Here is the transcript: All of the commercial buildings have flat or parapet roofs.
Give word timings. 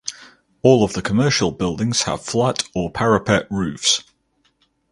All 0.63 0.83
of 0.83 0.93
the 0.93 1.03
commercial 1.03 1.51
buildings 1.51 2.01
have 2.05 2.25
flat 2.25 2.63
or 2.73 2.89
parapet 2.91 3.45
roofs. 3.51 4.03